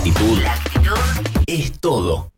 actitud, 0.00 0.38
la 0.38 0.54
actitud 0.54 0.98
es 1.46 1.78
todo. 1.78 2.32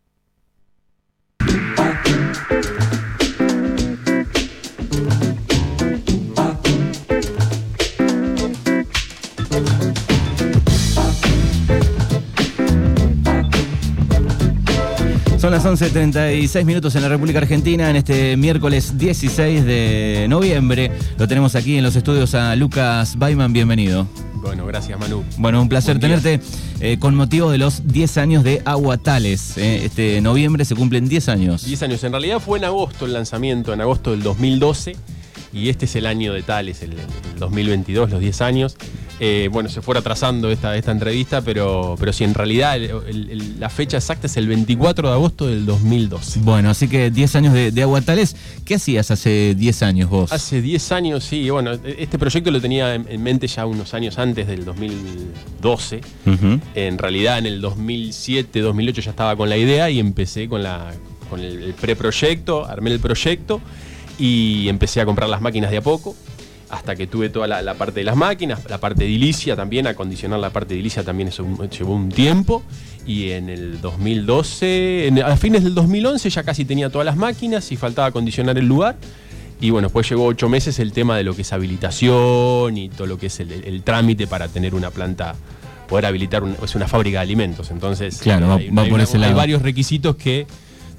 Son 15.43 15.51
las 15.51 15.65
11.36 15.65 16.65
minutos 16.65 16.95
en 16.95 17.03
la 17.03 17.09
República 17.09 17.41
Argentina 17.41 17.91
en 17.91 17.97
este 17.97 18.37
miércoles 18.37 18.97
16 18.97 19.65
de 19.65 20.27
noviembre. 20.29 20.93
Lo 21.19 21.27
tenemos 21.27 21.57
aquí 21.57 21.77
en 21.77 21.83
los 21.83 21.97
estudios 21.97 22.37
a 22.37 22.55
Lucas 22.55 23.19
Baiman, 23.19 23.53
bienvenido. 23.53 24.07
Bueno, 24.35 24.65
gracias 24.67 25.01
Manu. 25.01 25.25
Bueno, 25.39 25.61
un 25.61 25.69
placer 25.69 25.99
tenerte 25.99 26.41
eh, 26.79 26.97
con 27.01 27.17
motivo 27.17 27.51
de 27.51 27.59
los 27.59 27.89
10 27.89 28.19
años 28.19 28.45
de 28.45 28.63
Aguatales. 28.65 29.59
eh. 29.59 29.85
Este 29.85 30.21
noviembre 30.21 30.65
se 30.65 30.77
cumplen 30.77 31.09
10 31.09 31.29
años. 31.29 31.65
10 31.65 31.83
años. 31.83 32.05
En 32.05 32.13
realidad 32.13 32.39
fue 32.39 32.59
en 32.59 32.65
agosto 32.65 33.05
el 33.07 33.13
lanzamiento, 33.13 33.73
en 33.73 33.81
agosto 33.81 34.13
del 34.13 34.23
2012. 34.23 34.95
Y 35.53 35.69
este 35.69 35.85
es 35.85 35.97
el 35.97 36.07
año 36.07 36.33
de 36.33 36.43
Tales, 36.43 36.83
el, 36.83 36.93
el 36.93 37.39
2022, 37.39 38.11
los 38.11 38.21
10 38.21 38.41
años. 38.41 38.77
Eh, 39.21 39.49
bueno, 39.53 39.69
se 39.69 39.83
fue 39.83 39.97
atrasando 39.97 40.51
esta, 40.51 40.75
esta 40.77 40.91
entrevista, 40.91 41.43
pero, 41.43 41.95
pero 42.01 42.13
sí, 42.13 42.25
en 42.25 42.35
realidad 42.35 42.75
el- 42.77 42.91
el- 43.07 43.31
el- 43.31 43.61
la 43.61 43.69
fecha 43.69 43.99
exacta 43.99 44.27
es 44.27 44.37
el 44.37 44.49
24 44.49 45.09
de 45.09 45.15
agosto 45.15 45.47
del 45.47 45.65
2012. 45.65 46.41
Bueno, 46.41 46.71
así 46.71 46.89
que 46.89 47.11
10 47.11 47.37
años 47.37 47.53
de, 47.53 47.71
de 47.71 47.83
Aguatales. 47.83 48.35
¿Qué 48.65 48.77
hacías 48.77 49.11
hace 49.13 49.55
10 49.55 49.83
años 49.83 50.11
vos? 50.11 50.33
Hace 50.33 50.61
10 50.63 50.91
años, 50.91 51.23
sí, 51.23 51.49
bueno, 51.51 51.73
este 51.85 52.19
proyecto 52.19 52.51
lo 52.51 52.61
tenía 52.61 52.95
en, 52.97 53.07
en 53.09 53.23
mente 53.23 53.47
ya 53.47 53.65
unos 53.67 53.95
años 53.95 54.19
antes 54.19 54.49
del 54.49 54.65
2012. 54.65 56.01
Ujú. 56.27 56.61
En 56.75 56.99
realidad 56.99 57.39
en 57.39 57.47
el 57.47 57.61
2007, 57.61 58.61
2008 58.61 59.03
ya 59.03 59.11
estaba 59.11 59.37
con 59.37 59.49
la 59.49 59.57
idea 59.57 59.89
y 59.91 60.01
empecé 60.01 60.49
con, 60.49 60.63
la, 60.63 60.93
con 61.31 61.41
el, 61.41 61.63
el 61.63 61.75
preproyecto, 61.75 62.65
armé 62.67 62.91
el 62.91 62.99
proyecto 63.01 63.61
y 64.25 64.69
empecé 64.69 65.01
a 65.01 65.05
comprar 65.05 65.29
las 65.29 65.41
máquinas 65.41 65.71
de 65.73 65.79
a 65.79 65.83
poco 65.83 66.15
hasta 66.71 66.95
que 66.97 67.07
tuve 67.07 67.29
toda 67.29 67.47
la, 67.49 67.61
la 67.61 67.75
parte 67.75 68.01
de 68.01 68.05
las 68.05 68.17
máquinas, 68.17 68.61
la 68.71 68.79
parte 68.79 69.01
de 69.05 69.11
edilicia 69.11 69.57
también, 69.57 69.87
acondicionar 69.87 70.39
la 70.39 70.51
parte 70.51 70.71
de 70.71 70.77
edilicia 70.77 71.03
también 71.03 71.29
eso 71.29 71.45
llevó 71.77 71.95
un 71.95 72.09
tiempo 72.09 72.63
y 73.07 73.31
en 73.33 73.49
el 73.51 73.81
2012, 73.83 75.09
en- 75.09 75.23
a 75.23 75.37
fines 75.37 75.65
del 75.65 75.75
2011 75.75 76.31
ya 76.31 76.43
casi 76.45 76.65
tenía 76.65 76.89
todas 76.89 77.05
las 77.05 77.17
máquinas 77.17 77.71
y 77.73 77.77
faltaba 77.77 78.09
acondicionar 78.09 78.57
el 78.59 78.67
lugar. 78.67 78.97
Y 79.61 79.71
bueno, 79.71 79.89
después 79.89 80.09
llegó 80.09 80.25
ocho 80.27 80.49
meses 80.49 80.79
el 80.79 80.93
tema 80.93 81.17
de 81.17 81.25
lo 81.25 81.35
que 81.37 81.43
es 81.43 81.53
habilitación 81.53 82.77
y 82.77 82.89
todo 82.89 83.07
lo 83.07 83.19
que 83.19 83.27
es 83.27 83.41
el, 83.41 83.53
el- 83.53 83.65
el 83.65 83.83
trámite 83.83 84.27
para 84.27 84.49
tener 84.49 84.75
una 84.75 84.91
planta, 84.91 85.35
poder 85.89 86.07
habilitar 86.07 86.43
un- 86.43 86.57
es 86.63 86.75
una 86.75 86.89
fábrica 86.89 87.19
de 87.19 87.23
alimentos. 87.25 87.71
Entonces, 87.71 88.19
Claro, 88.19 88.49
va- 88.49 88.57
va 88.57 88.85
por 88.89 89.01
ese 89.01 89.19
hay 89.19 89.35
varios 89.35 89.63
requisitos 89.63 90.17
que 90.17 90.47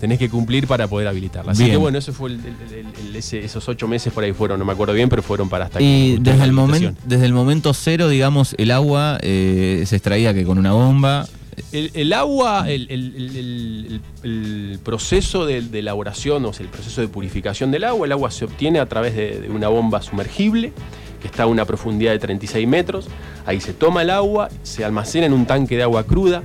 tenés 0.04 0.20
que 0.20 0.30
cumplir 0.30 0.68
para 0.68 0.86
poder 0.90 1.08
habilitarla. 1.08 1.54
Así 1.54 1.64
Bien. 1.64 1.76
que 1.76 1.78
bueno, 1.78 1.98
eso 1.98 2.12
fue 2.12 2.32
el- 2.32 2.40
el- 2.42 2.78
el- 2.78 3.08
el- 3.08 3.16
ese- 3.16 3.42
esos 3.42 3.70
ocho 3.70 3.88
meses 3.88 4.12
por 4.12 4.26
ahí 4.26 4.34
fueron, 4.34 4.60
no 4.60 4.66
me 4.66 4.74
acuerdo 4.74 4.94
bien, 4.94 5.08
pero 5.08 5.24
fueron 5.24 5.48
para 5.48 5.64
hasta 5.64 5.80
Y 5.82 6.18
desde 6.20 6.44
el, 6.44 6.52
momento 6.52 6.76
habilitación. 6.88 7.10
desde 7.10 7.26
el 7.26 7.32
momento 7.32 7.74
cero, 7.74 8.10
digamos, 8.10 8.54
el 8.58 8.72
agua 8.72 9.18
eh, 9.22 9.82
se 9.86 9.96
extraía 9.96 10.34
que 10.34 10.44
con 10.44 10.58
una 10.58 10.74
bomba. 10.74 11.26
El, 11.72 11.90
el 11.94 12.12
agua, 12.12 12.70
el, 12.70 12.88
el- 12.90 13.14
el- 13.16 14.02
el- 14.24 14.72
el 14.74 14.80
proceso 14.84 15.46
de, 15.46 15.62
de 15.62 15.80
elaboración, 15.80 16.44
o 16.44 16.52
sea, 16.52 16.66
el 16.66 16.70
proceso 16.70 17.00
de 17.00 17.08
purificación 17.08 17.72
del 17.72 17.86
agua, 17.86 18.06
el 18.06 18.12
agua 18.12 18.30
se 18.30 18.44
obtiene 18.44 18.80
a 18.80 18.86
través 18.88 19.16
de, 19.16 19.40
de 19.40 19.50
una 19.50 19.70
bomba 19.70 20.02
sumergible 20.02 20.74
que 21.22 21.28
está 21.28 21.44
a 21.44 21.46
una 21.46 21.64
profundidad 21.64 22.12
de 22.12 22.20
36 22.20 22.68
metros. 22.68 23.08
Ahí 23.46 23.62
se 23.62 23.72
toma 23.72 24.02
el 24.02 24.10
agua, 24.10 24.50
se 24.64 24.84
almacena 24.84 25.28
en 25.28 25.32
un 25.32 25.46
tanque 25.46 25.78
de 25.78 25.84
agua 25.84 26.04
cruda. 26.04 26.44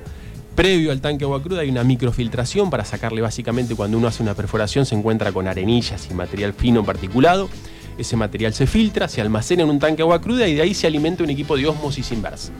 Previo 0.59 0.91
al 0.91 1.01
tanque 1.01 1.20
de 1.20 1.27
agua 1.27 1.41
cruda 1.41 1.61
hay 1.61 1.69
una 1.69 1.84
microfiltración 1.84 2.69
para 2.69 2.84
sacarle 2.84 3.20
básicamente 3.20 3.77
cuando 3.77 3.97
uno 3.97 4.09
hace 4.09 4.25
una 4.25 4.34
perforación 4.34 4.87
se 4.87 4.97
encuentra 4.97 5.31
con 5.31 5.47
arenillas 5.47 6.09
y 6.11 6.14
material 6.14 6.53
fino 6.53 6.84
particulado. 6.84 7.48
Ese 7.96 8.17
material 8.17 8.52
se 8.52 8.67
filtra, 8.67 9.07
se 9.07 9.20
almacena 9.20 9.63
en 9.63 9.70
un 9.70 9.79
tanque 9.79 9.98
de 9.98 10.02
agua 10.02 10.20
cruda 10.20 10.48
y 10.48 10.57
de 10.57 10.63
ahí 10.63 10.74
se 10.74 10.89
alimenta 10.89 11.23
un 11.23 11.30
equipo 11.30 11.57
de 11.57 11.69
ósmosis 11.69 12.11
inversa. 12.11 12.51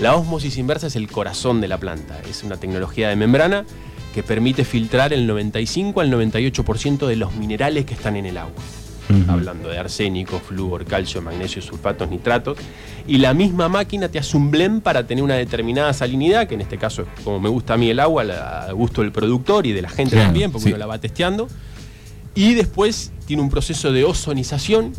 La 0.00 0.14
ósmosis 0.14 0.56
inversa 0.56 0.86
es 0.86 0.94
el 0.94 1.10
corazón 1.10 1.60
de 1.60 1.66
la 1.66 1.78
planta. 1.78 2.16
Es 2.30 2.44
una 2.44 2.58
tecnología 2.58 3.08
de 3.08 3.16
membrana 3.16 3.64
que 4.14 4.22
permite 4.22 4.64
filtrar 4.64 5.12
el 5.12 5.26
95 5.26 6.00
al 6.00 6.12
98% 6.12 7.08
de 7.08 7.16
los 7.16 7.34
minerales 7.34 7.86
que 7.86 7.94
están 7.94 8.14
en 8.14 8.26
el 8.26 8.38
agua. 8.38 8.54
Hablando 9.28 9.68
de 9.68 9.78
arsénico, 9.78 10.38
flúor, 10.40 10.84
calcio, 10.84 11.22
magnesio, 11.22 11.62
sulfatos, 11.62 12.08
nitratos. 12.10 12.58
Y 13.06 13.18
la 13.18 13.34
misma 13.34 13.68
máquina 13.68 14.08
te 14.08 14.18
hace 14.18 14.36
un 14.36 14.50
blend 14.50 14.82
para 14.82 15.06
tener 15.06 15.22
una 15.22 15.34
determinada 15.34 15.92
salinidad, 15.92 16.48
que 16.48 16.54
en 16.54 16.62
este 16.62 16.76
caso 16.76 17.02
es 17.02 17.08
como 17.24 17.38
me 17.38 17.48
gusta 17.48 17.74
a 17.74 17.76
mí 17.76 17.88
el 17.88 18.00
agua, 18.00 18.24
la- 18.24 18.62
a 18.64 18.72
gusto 18.72 19.02
del 19.02 19.12
productor 19.12 19.66
y 19.66 19.72
de 19.72 19.82
la 19.82 19.88
gente 19.88 20.12
Claro, 20.16 20.26
también, 20.26 20.50
porque 20.50 20.64
sí. 20.64 20.68
uno 20.70 20.78
la 20.78 20.86
va 20.86 20.98
testeando. 20.98 21.48
Y 22.34 22.54
después 22.54 23.12
tiene 23.26 23.42
un 23.42 23.48
proceso 23.48 23.92
de 23.92 24.04
ozonización. 24.04 24.92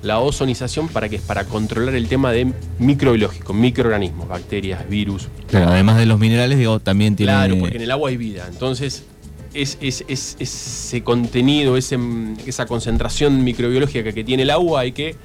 La 0.00 0.20
ozonización 0.20 0.86
para 0.88 1.08
que 1.08 1.16
es 1.16 1.22
para 1.22 1.42
controlar 1.44 1.96
el 1.96 2.06
tema 2.06 2.30
de 2.30 2.52
microbiológico, 2.78 3.52
microorganismos, 3.52 4.28
bacterias, 4.28 4.88
virus. 4.88 5.26
Claro, 5.48 5.72
además 5.72 5.96
de 5.98 6.06
los 6.06 6.20
minerales, 6.20 6.56
digo, 6.56 6.78
también 6.78 7.16
tiene. 7.16 7.32
Claro, 7.32 7.56
porque 7.58 7.76
en 7.76 7.82
el 7.82 7.90
agua 7.90 8.08
hay 8.10 8.16
vida. 8.16 8.46
Entonces, 8.48 9.04
es, 9.54 9.78
es- 9.80 10.04
es- 10.08 10.36
ese 10.38 11.02
contenido, 11.02 11.76
ese, 11.76 11.98
esa 12.46 12.66
concentración 12.66 13.42
microbiológica 13.44 14.12
que 14.12 14.24
tiene 14.24 14.42
el 14.44 14.50
agua, 14.50 14.80
hay 14.80 14.92
que 14.92 15.16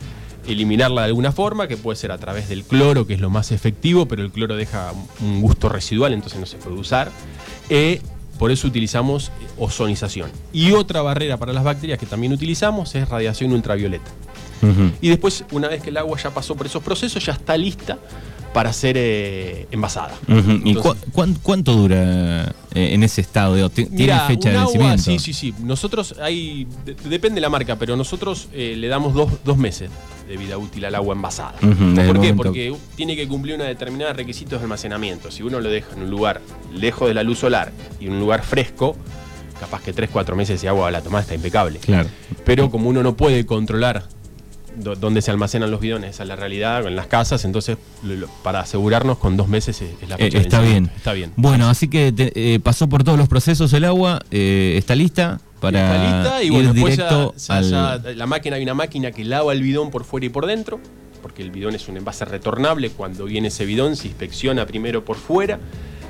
eliminarla 0.48 1.02
de 1.04 1.08
alguna 1.08 1.32
forma, 1.32 1.68
que 1.68 1.78
puede 1.78 1.96
ser 1.96 2.12
a 2.12 2.18
través 2.18 2.50
del 2.50 2.64
cloro, 2.64 3.08
que 3.08 3.14
es 3.14 3.22
lo 3.22 3.30
más 3.30 3.52
efectivo, 3.52 4.08
pero 4.08 4.24
el 4.24 4.32
cloro 4.32 4.56
deja 4.58 4.92
un 5.22 5.42
gusto 5.42 5.70
residual, 5.70 6.12
entonces 6.14 6.40
no 6.40 6.46
se 6.46 6.58
puede 6.58 6.76
usar. 6.76 7.12
Eh, 7.70 8.02
por 8.38 8.52
eso 8.52 8.68
utilizamos 8.68 9.32
ozonización. 9.58 10.30
Y 10.52 10.72
otra 10.74 11.02
barrera 11.02 11.38
para 11.38 11.54
las 11.54 11.64
bacterias 11.64 11.98
que 12.00 12.06
también 12.06 12.34
utilizamos 12.34 12.94
es 12.96 13.08
radiación 13.08 13.54
ultravioleta. 13.54 14.12
Y 15.02 15.10
después, 15.10 15.44
una 15.52 15.68
vez 15.68 15.82
que 15.84 15.90
el 15.90 15.98
agua 15.98 16.18
ya 16.18 16.30
pasó 16.34 16.56
por 16.56 16.66
esos 16.66 16.82
procesos, 16.82 17.24
ya 17.26 17.34
está 17.34 17.56
lista 17.58 17.98
para 18.54 18.72
ser 18.72 18.96
eh, 18.98 19.68
envasada. 19.72 20.14
¿Y 20.28 20.70
Entonces- 20.70 20.82
cu- 21.04 21.12
cuán- 21.12 21.38
cuánto 21.42 21.74
dura 21.74 22.54
eh, 22.74 22.94
en 22.94 23.04
ese 23.04 23.22
estado? 23.22 23.56
Digo, 23.56 23.70
¿Tiene 23.70 24.20
fecha 24.28 24.50
de 24.52 24.58
vencimiento? 24.58 25.04
sí, 25.04 25.20
sí, 25.20 25.34
sí. 25.34 25.54
Nosotros 25.64 26.16
hay, 26.22 26.68
de- 26.86 26.96
depende 27.10 27.36
de 27.36 27.42
la 27.42 27.50
marca, 27.50 27.78
pero 27.78 27.96
nosotros 27.98 28.48
eh, 28.54 28.76
le 28.78 28.88
damos 28.88 29.14
dos, 29.14 29.32
dos 29.44 29.58
meses 29.58 29.90
de 30.28 30.38
vida 30.38 30.58
útil 30.58 30.86
al 30.86 30.96
agua 30.96 31.16
envasada. 31.16 31.54
¿Por 31.60 31.70
qué? 31.76 32.04
momento- 32.14 32.36
Porque 32.44 32.76
tiene 32.96 33.16
que 33.16 33.28
cumplir 33.28 33.56
una 33.56 33.66
determinada 33.66 34.14
requisitos 34.14 34.60
de 34.60 34.64
almacenamiento. 34.64 35.32
Si 35.32 35.44
uno 35.44 35.60
lo 35.60 35.70
deja 35.70 35.94
en 35.96 36.04
un 36.04 36.10
lugar 36.10 36.40
lejos 36.74 37.08
de 37.08 37.14
la 37.14 37.24
luz 37.24 37.40
solar 37.40 37.72
y 38.00 38.06
en 38.06 38.14
un 38.14 38.20
lugar 38.20 38.44
fresco, 38.44 38.96
capaz 39.60 39.82
que 39.82 39.94
3, 39.94 40.10
4 40.12 40.36
meses 40.36 40.62
de 40.62 40.68
agua 40.70 40.88
a 40.88 40.92
la 40.92 41.02
tomada 41.02 41.24
está 41.24 41.36
impecable. 41.36 41.80
Claro. 41.80 42.08
Pero 42.46 42.70
como 42.70 42.90
uno 42.90 43.02
no 43.04 43.16
puede 43.18 43.46
controlar 43.46 44.04
do- 44.78 44.96
dónde 44.96 45.22
se 45.22 45.32
almacenan 45.32 45.70
los 45.72 45.80
bidones, 45.80 46.12
esa 46.12 46.24
es 46.24 46.30
la 46.30 46.36
realidad, 46.36 46.86
en 46.88 46.96
las 46.96 47.08
casas, 47.08 47.46
entonces 47.46 47.78
lo- 48.04 48.28
para 48.44 48.60
asegurarnos 48.62 49.18
con 49.18 49.38
dos 49.38 49.48
meses 49.48 49.82
es, 49.82 49.92
es 50.02 50.10
la 50.10 50.16
Eh, 50.16 50.20
fecha 50.26 50.38
está 50.40 50.62
bien. 50.62 50.90
Está 50.96 51.14
bien. 51.14 51.32
Bueno, 51.36 51.70
así 51.70 51.88
que 51.88 52.12
te- 52.12 52.32
eh, 52.56 52.60
pasó 52.60 52.88
por 52.90 53.04
todos 53.04 53.18
los 53.18 53.28
procesos 53.28 53.72
el 53.74 53.86
agua, 53.86 54.22
eh, 54.32 54.76
está 54.78 54.96
lista 54.96 55.40
para 55.60 55.80
Está 55.94 56.04
lista 56.04 56.44
y 56.44 56.48
ir 56.48 56.52
bueno, 56.52 56.74
después 56.74 56.94
directo 56.98 57.36
ya- 57.38 57.58
al... 57.58 57.70
ya- 57.70 58.02
ya- 58.04 58.14
la 58.14 58.26
máquina 58.26 58.56
hay 58.58 58.64
una 58.64 58.74
máquina 58.74 59.12
que 59.12 59.24
lava 59.24 59.54
el 59.54 59.62
bidón 59.62 59.92
por 59.92 60.04
fuera 60.04 60.26
y 60.26 60.30
por 60.30 60.46
dentro, 60.46 60.80
porque 61.22 61.42
el 61.42 61.52
bidón 61.52 61.74
es 61.76 61.88
un 61.88 61.96
envase 61.96 62.26
retornable. 62.26 62.90
Cuando 62.90 63.26
viene 63.26 63.48
ese 63.48 63.66
bidón 63.66 63.96
se 63.96 64.08
inspecciona 64.08 64.66
primero 64.66 65.06
por 65.06 65.16
fuera, 65.16 65.58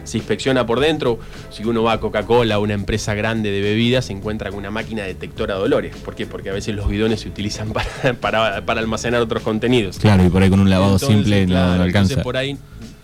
se 0.04 0.18
inspecciona 0.18 0.66
por 0.66 0.80
dentro. 0.80 1.20
Si 1.52 1.64
uno 1.64 1.84
va 1.84 1.94
a 1.94 2.00
Coca-Cola, 2.00 2.60
una 2.60 2.74
empresa 2.74 3.14
grande 3.14 3.52
de 3.52 3.62
bebidas, 3.62 4.06
se 4.06 4.14
encuentra 4.14 4.50
con 4.50 4.60
una 4.60 4.72
máquina 4.72 5.04
detectora 5.04 5.56
de 5.56 5.62
olores. 5.64 5.96
¿Por 5.98 6.16
qué? 6.16 6.26
Porque 6.26 6.50
a 6.50 6.54
veces 6.54 6.76
los 6.76 6.88
bidones 6.88 7.22
se 7.22 7.30
utilizan 7.30 7.72
para, 7.74 8.14
para- 8.20 8.66
para 8.66 8.80
almacenar 8.82 9.22
otros 9.22 9.44
contenidos. 9.44 9.98
Claro, 10.00 10.26
y 10.26 10.30
por 10.30 10.42
ahí 10.44 10.50
con 10.50 10.60
un 10.60 10.70
lavado 10.70 10.94
Entonces, 10.94 11.16
simple 11.18 11.42
no- 11.46 11.52
claro, 11.54 11.68
no, 11.68 11.74
entonces 11.86 12.02
alcanza. 12.18 12.24
por 12.24 12.38
ahí 12.38 12.58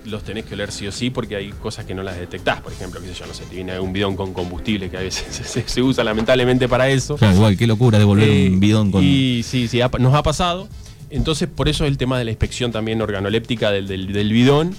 los 0.05 0.23
tenés 0.23 0.45
que 0.45 0.55
oler 0.55 0.71
sí 0.71 0.87
o 0.87 0.91
sí 0.91 1.11
porque 1.11 1.35
hay 1.35 1.49
cosas 1.51 1.85
que 1.85 1.93
no 1.93 2.01
las 2.01 2.17
detectás. 2.17 2.61
Por 2.61 2.71
ejemplo, 2.73 2.99
qué 2.99 3.07
sé 3.07 3.13
yo, 3.13 3.27
no 3.27 3.33
sé, 3.33 3.43
te 3.43 3.55
viene 3.55 3.79
un 3.79 3.93
bidón 3.93 4.15
con 4.15 4.33
combustible 4.33 4.89
que 4.89 4.97
a 4.97 5.01
veces 5.01 5.25
se, 5.47 5.67
se 5.67 5.81
usa 5.83 6.03
lamentablemente 6.03 6.67
para 6.67 6.89
eso. 6.89 7.15
Claro, 7.17 7.35
igual, 7.35 7.57
qué 7.57 7.67
locura 7.67 7.99
devolver 7.99 8.27
Eh, 8.27 8.49
un 8.49 8.59
bidón 8.59 8.91
con... 8.91 9.03
Y 9.03 9.43
sí, 9.43 9.67
sí, 9.67 9.81
ha- 9.81 9.91
nos 9.99 10.13
ha 10.15 10.23
pasado. 10.23 10.67
Entonces, 11.11 11.47
por 11.53 11.67
eso 11.69 11.85
el 11.85 11.97
tema 11.97 12.17
de 12.17 12.25
la 12.25 12.31
inspección 12.31 12.71
también 12.71 13.01
organoléptica 13.01 13.71
del, 13.71 13.87
del- 13.87 14.11
del 14.13 14.31
bidón. 14.31 14.73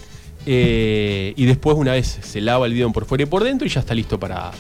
Eh, 0.47 1.35
y 1.37 1.45
después, 1.47 1.77
una 1.77 1.93
vez 1.93 2.19
se 2.23 2.41
lava 2.41 2.67
el 2.67 2.73
bidón 2.75 2.93
por 2.93 3.05
fuera 3.05 3.23
y 3.25 3.27
por 3.27 3.45
dentro, 3.45 3.67
y 3.67 3.71
ya 3.71 3.81
está 3.81 3.95
listo 3.95 4.19
para, 4.19 4.51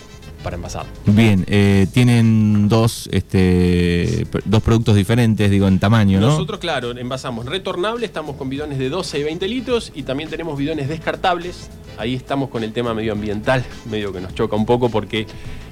para 0.42 0.56
envasar. 0.56 0.84
Bien, 1.06 1.44
eh, 1.48 1.86
tienen 1.92 2.68
dos, 2.68 3.08
este, 3.12 4.26
dos 4.44 4.62
productos 4.62 4.94
diferentes, 4.96 5.50
digo, 5.50 5.66
en 5.68 5.78
tamaño, 5.78 6.20
¿no? 6.20 6.28
Nosotros, 6.28 6.58
claro, 6.60 6.96
envasamos 6.96 7.46
retornable, 7.46 8.06
estamos 8.06 8.36
con 8.36 8.48
bidones 8.50 8.78
de 8.78 8.88
12 8.88 9.18
y 9.18 9.22
20 9.24 9.48
litros 9.48 9.92
y 9.94 10.02
también 10.02 10.28
tenemos 10.30 10.58
bidones 10.58 10.88
descartables. 10.88 11.70
Ahí 11.98 12.14
estamos 12.14 12.48
con 12.50 12.62
el 12.64 12.72
tema 12.72 12.94
medioambiental, 12.94 13.64
medio 13.90 14.12
que 14.12 14.20
nos 14.20 14.34
choca 14.34 14.56
un 14.56 14.64
poco 14.66 14.88
porque 14.90 15.26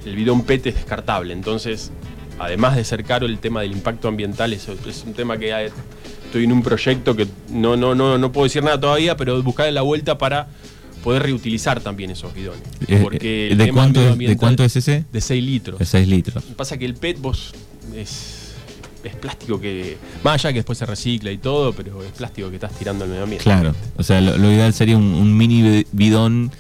el 0.05 0.15
bidón 0.17 0.43
PET 0.43 0.67
es 0.67 0.75
descartable. 0.75 1.33
Entonces, 1.33 1.91
además 2.39 2.77
de 2.77 2.85
ser 2.85 3.05
caro, 3.05 3.25
el 3.27 3.39
tema 3.39 3.63
del 3.63 3.73
impacto 3.73 4.09
ambiental 4.09 4.53
es, 4.53 4.69
es 4.69 5.05
un 5.07 5.15
tema 5.15 5.39
que 5.39 5.53
hay- 5.55 5.71
estoy 6.29 6.45
en 6.45 6.53
un 6.53 6.63
proyecto 6.63 7.17
que 7.17 7.27
no, 7.51 7.77
no, 7.77 7.95
no, 7.95 8.17
no 8.19 8.33
puedo 8.33 8.45
decir 8.45 8.63
nada 8.63 8.79
todavía, 8.79 9.17
pero 9.17 9.43
buscar 9.43 9.73
la 9.73 9.83
vuelta 9.83 10.17
para 10.19 10.49
poder 11.03 11.23
reutilizar 11.23 11.81
también 11.81 12.11
esos 12.11 12.35
bidones. 12.35 12.63
Eh, 12.87 13.01
Porque 13.03 13.49
eh, 13.49 13.53
el 13.53 13.59
¿de, 13.59 13.65
tema 13.67 13.77
cuánto 13.83 14.17
¿De 14.17 14.37
cuánto 14.37 14.65
es 14.65 14.77
ese? 14.77 15.05
De 15.13 15.21
6 15.21 15.43
litros. 15.45 15.79
De 15.79 15.85
6 15.87 16.07
litros. 16.09 16.45
Pasa 16.57 16.77
que 16.77 16.85
el 16.85 16.95
PET 16.95 17.19
vos 17.21 17.53
es, 17.95 18.53
es 19.05 19.15
plástico 19.17 19.61
que. 19.61 19.97
Más 20.23 20.35
allá 20.35 20.53
que 20.53 20.59
después 20.59 20.77
se 20.79 20.87
recicla 20.87 21.31
y 21.31 21.39
todo, 21.39 21.73
pero 21.73 22.03
es 22.03 22.13
plástico 22.13 22.51
que 22.51 22.57
estás 22.57 22.73
tirando 22.79 23.05
al 23.05 23.11
medio 23.11 23.23
ambiente. 23.23 23.45
Claro. 23.45 23.75
O 23.97 24.03
sea, 24.03 24.21
lo, 24.21 24.37
lo 24.37 24.53
ideal 24.53 24.75
sería 24.75 24.97
un, 24.97 25.05
un 25.05 25.37
mini 25.37 25.63
bi- 25.63 25.87
bidón. 25.93 26.51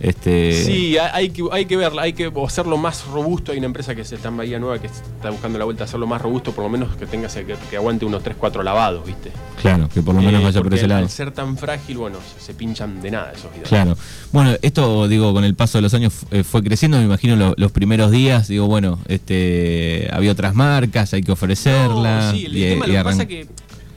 Este, 0.00 0.64
Sí, 0.64 0.98
hay- 0.98 1.30
que, 1.30 1.42
hay 1.52 1.66
que 1.66 1.76
verla, 1.76 2.02
hay 2.02 2.12
que 2.12 2.30
hacerlo 2.44 2.76
más 2.76 3.06
robusto. 3.06 3.52
Hay 3.52 3.58
una 3.58 3.66
empresa 3.68 3.94
que 3.94 4.04
se 4.04 4.16
está 4.16 4.28
en 4.28 4.36
Bahía 4.36 4.58
Nueva 4.58 4.78
que 4.80 4.88
está 4.88 5.30
buscando 5.30 5.58
la 5.58 5.64
vuelta 5.64 5.84
a 5.84 5.86
hacerlo 5.86 6.06
más 6.06 6.20
robusto, 6.20 6.52
por 6.52 6.64
lo 6.64 6.70
menos 6.70 6.94
que 6.96 7.06
tenga 7.06 7.28
que, 7.28 7.56
que 7.70 7.76
aguante 7.76 8.04
unos 8.04 8.22
3, 8.22 8.36
4 8.38 8.62
lavados, 8.62 9.06
¿viste? 9.06 9.30
Claro, 9.62 9.88
que 9.88 10.02
por 10.02 10.14
lo 10.14 10.20
menos 10.20 10.40
Eh, 10.40 10.44
vaya 10.44 10.62
por 10.62 10.74
ese 10.74 10.88
lado. 10.88 11.02
Al 11.02 11.10
ser 11.10 11.30
tan 11.30 11.56
frágil, 11.56 11.96
bueno, 11.98 12.18
se, 12.38 12.44
se 12.46 12.54
pinchan 12.54 13.00
de 13.00 13.10
nada 13.12 13.32
esos 13.32 13.50
bidones. 13.50 13.68
Claro. 13.68 13.96
Bueno, 14.32 14.56
esto, 14.62 15.08
digo, 15.08 15.32
con 15.32 15.44
el 15.44 15.54
paso 15.54 15.78
de 15.78 15.82
los 15.82 15.94
años 15.94 16.12
eh, 16.30 16.44
fue 16.44 16.62
creciendo, 16.62 16.98
me 16.98 17.04
imagino 17.04 17.36
lo- 17.36 17.54
los 17.56 17.72
primeros 17.72 18.10
días, 18.10 18.48
digo, 18.48 18.66
bueno, 18.66 18.98
este 19.08 20.08
había 20.12 20.32
otras 20.32 20.54
marcas, 20.54 21.12
hay 21.14 21.22
que 21.22 21.32
ofrecerla. 21.32 22.32
No, 22.32 22.32
sí, 22.32 22.44
el 22.46 22.56
y- 22.56 22.60
tema, 22.70 22.86
y 22.86 22.90
lo 22.92 22.98
que 22.98 23.04
pasa 23.04 23.26
que 23.26 23.46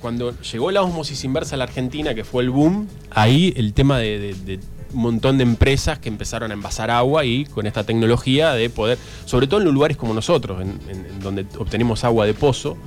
cuando 0.01 0.33
llegó 0.41 0.71
la 0.71 0.83
osmosis 0.83 1.23
inversa 1.23 1.55
a 1.55 1.57
la 1.57 1.63
Argentina, 1.65 2.13
que 2.13 2.23
fue 2.23 2.43
el 2.43 2.49
boom, 2.51 2.87
ahí 3.11 3.53
el 3.57 3.73
tema 3.73 3.97
de, 3.97 4.19
de- 4.19 4.33
de 4.35 4.59
un 4.93 5.01
montón 5.01 5.37
de 5.37 5.43
empresas 5.43 5.99
que 5.99 6.09
empezaron 6.09 6.51
a 6.51 6.53
envasar 6.53 6.89
agua 6.91 7.25
y 7.25 7.45
con 7.45 7.67
esta 7.67 7.83
tecnología 7.83 8.53
de 8.53 8.69
poder, 8.69 8.97
sobre 9.25 9.47
todo 9.47 9.61
en 9.61 9.67
lugares 9.71 9.97
como 9.97 10.13
nosotros, 10.13 10.61
en, 10.61 10.79
en- 10.89 11.05
en 11.05 11.19
donde 11.19 11.45
obtenemos 11.57 12.03
agua 12.03 12.25
de 12.25 12.33
pozo, 12.33 12.77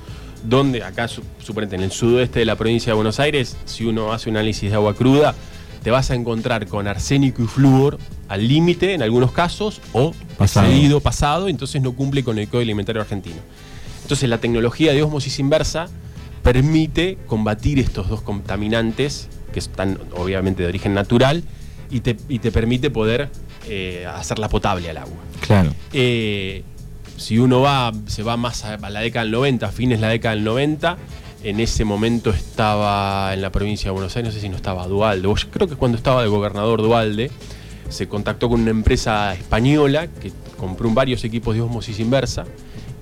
donde 0.44 0.82
acá, 0.82 1.06
su- 1.08 1.22
suponete, 1.38 1.76
en 1.76 1.82
el 1.82 1.92
sudoeste 1.92 2.38
de 2.38 2.44
la 2.46 2.56
provincia 2.56 2.90
de 2.92 2.94
Buenos 2.94 3.20
Aires, 3.20 3.56
si 3.66 3.84
uno 3.84 4.12
hace 4.12 4.30
un 4.30 4.36
análisis 4.36 4.70
de 4.70 4.76
agua 4.76 4.94
cruda, 4.94 5.34
te 5.82 5.90
vas 5.90 6.10
a 6.10 6.14
encontrar 6.14 6.66
con 6.66 6.86
arsénico 6.86 7.42
y 7.42 7.46
flúor 7.46 7.98
al 8.28 8.46
límite 8.46 8.94
en 8.94 9.02
algunos 9.02 9.32
casos 9.32 9.80
o 9.92 10.12
Pasado. 10.38 10.66
excedido, 10.66 11.00
pasado, 11.00 11.48
entonces 11.48 11.80
no 11.82 11.92
cumple 11.92 12.22
con 12.22 12.38
el 12.38 12.46
Código 12.48 12.62
Alimentario 12.62 13.00
Argentino. 13.02 13.36
Entonces 14.02 14.28
la 14.28 14.38
tecnología 14.38 14.92
de 14.92 15.02
osmosis 15.02 15.38
inversa 15.38 15.88
permite 16.42 17.18
combatir 17.26 17.78
estos 17.78 18.08
dos 18.08 18.22
contaminantes 18.22 19.28
que 19.52 19.58
están 19.58 19.98
obviamente 20.16 20.62
de 20.62 20.68
origen 20.68 20.94
natural 20.94 21.42
y 21.90 22.00
te, 22.00 22.16
y 22.28 22.38
te 22.38 22.50
permite 22.52 22.90
poder 22.90 23.28
eh, 23.68 24.06
hacerla 24.06 24.48
potable 24.48 24.88
al 24.90 24.96
agua. 24.98 25.16
Claro. 25.40 25.72
Eh, 25.92 26.62
si 27.16 27.38
uno 27.38 27.60
va, 27.60 27.92
se 28.06 28.22
va 28.22 28.36
más 28.36 28.64
a, 28.64 28.74
a 28.74 28.90
la 28.90 29.00
década 29.00 29.24
del 29.24 29.32
90, 29.32 29.66
a 29.66 29.70
fines 29.70 29.98
de 29.98 30.06
la 30.06 30.12
década 30.12 30.34
del 30.34 30.44
90, 30.44 30.96
en 31.42 31.60
ese 31.60 31.84
momento 31.84 32.30
estaba 32.30 33.32
en 33.34 33.42
la 33.42 33.50
provincia 33.50 33.86
de 33.88 33.92
Buenos 33.92 34.14
Aires, 34.16 34.32
no 34.32 34.34
sé 34.34 34.40
si 34.40 34.48
no 34.48 34.56
estaba 34.56 34.86
Dualde, 34.86 35.26
o 35.26 35.34
yo 35.36 35.48
creo 35.50 35.68
que 35.68 35.76
cuando 35.76 35.96
estaba 35.98 36.22
de 36.22 36.28
gobernador 36.28 36.82
Dualde, 36.82 37.30
se 37.88 38.08
contactó 38.08 38.48
con 38.48 38.60
una 38.60 38.70
empresa 38.70 39.34
española 39.34 40.06
que 40.06 40.32
compró 40.56 40.90
varios 40.90 41.24
equipos 41.24 41.54
de 41.56 41.62
osmosis 41.62 41.98
inversa 41.98 42.44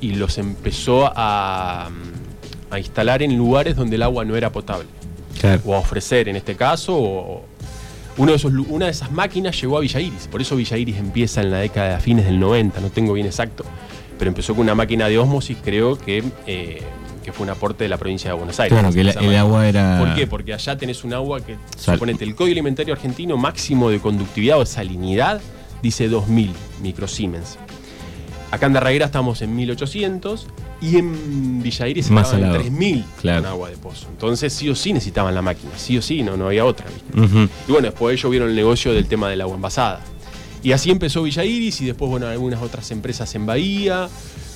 y 0.00 0.14
los 0.14 0.38
empezó 0.38 1.12
a, 1.14 1.90
a 2.70 2.79
instalar 2.79 3.23
en 3.23 3.37
lugares 3.37 3.76
donde 3.76 3.96
el 3.96 4.02
agua 4.02 4.25
no 4.25 4.37
era 4.37 4.50
potable 4.50 4.87
Claro. 5.40 5.61
o 5.67 5.75
a 5.75 5.79
ofrecer 5.79 6.29
en 6.29 6.37
este 6.37 6.55
caso. 6.56 6.96
o- 6.96 7.44
uno 8.18 8.32
de 8.32 8.36
esos, 8.36 8.52
lu- 8.52 8.66
una 8.68 8.84
de 8.86 8.90
esas 8.90 9.10
máquinas 9.12 9.58
llegó 9.60 9.78
a 9.78 9.80
Villa 9.80 10.00
Iris, 10.00 10.28
por 10.28 10.40
eso 10.42 10.56
Villa 10.56 10.76
Iris 10.76 10.96
empieza 10.98 11.40
en 11.40 11.50
la 11.50 11.58
década 11.58 11.94
de 11.96 12.00
fines 12.00 12.26
del 12.26 12.38
90, 12.38 12.80
no 12.80 12.90
tengo 12.90 13.12
bien 13.14 13.26
exacto, 13.26 13.64
pero 14.18 14.28
empezó 14.28 14.54
con 14.54 14.62
una 14.64 14.74
máquina 14.74 15.08
de 15.08 15.18
osmosis, 15.18 15.56
creo 15.64 15.96
que, 15.96 16.22
eh, 16.46 16.82
que 17.24 17.32
fue 17.32 17.44
un 17.44 17.50
aporte 17.50 17.84
de 17.84 17.88
la 17.90 17.96
provincia 17.96 18.30
de 18.30 18.36
Buenos 18.36 18.58
Aires. 18.60 18.78
Claro, 18.78 18.92
que 18.92 19.00
el, 19.02 19.36
agua 19.36 19.68
era. 19.68 19.98
¿Por 20.00 20.14
qué? 20.14 20.26
Porque 20.26 20.52
allá 20.54 20.76
tenés 20.76 21.04
un 21.04 21.14
agua 21.14 21.40
que, 21.40 21.56
Sal- 21.76 21.94
suponete, 21.96 22.24
el 22.24 22.34
Código 22.34 22.52
Alimentario 22.54 22.94
Argentino 22.94 23.36
máximo 23.36 23.90
de 23.90 24.00
conductividad 24.00 24.58
o 24.58 24.66
salinidad 24.66 25.40
dice 25.82 26.08
2000 26.08 26.52
microsiemens. 26.82 27.58
Acá 28.50 28.66
en 28.66 28.72
Darreguera 28.72 29.06
estamos 29.06 29.42
en 29.42 29.54
1800 29.54 30.46
y 30.80 30.96
en 30.96 31.62
Villa 31.62 31.86
Iris 31.88 32.10
Más 32.10 32.24
estaban 32.28 32.44
en 32.44 32.46
salado. 32.52 32.62
3000 32.62 33.04
Claro. 33.20 33.42
con 33.42 33.50
agua 33.50 33.70
de 33.70 33.76
pozo. 33.76 34.06
Entonces 34.10 34.52
sí 34.52 34.68
o 34.70 34.74
sí 34.74 34.92
necesitaban 34.94 35.34
la 35.34 35.42
máquina, 35.42 35.70
sí 35.76 35.98
o 35.98 36.02
sí, 36.02 36.22
no, 36.22 36.36
no 36.36 36.46
había 36.46 36.64
otra. 36.64 36.86
¿viste? 36.86 37.48
Y 37.68 37.72
bueno, 37.72 37.88
después 37.88 38.18
ellos 38.18 38.30
vieron 38.30 38.48
el 38.48 38.56
negocio 38.56 38.92
del 38.94 39.06
tema 39.06 39.28
del 39.28 39.40
agua 39.42 39.56
envasada. 39.56 40.00
Y 40.62 40.72
así 40.72 40.90
empezó 40.90 41.22
Villa 41.22 41.44
Iris 41.44 41.80
y 41.82 41.86
después, 41.86 42.10
bueno, 42.10 42.26
algunas 42.26 42.62
otras 42.62 42.90
empresas 42.90 43.32
en 43.34 43.44
Bahía, 43.46 44.08